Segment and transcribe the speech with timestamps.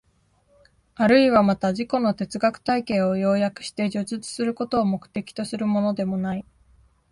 [0.95, 6.45] あるいはまた自己の哲学体系を要約して叙述することを目的とするものでもない。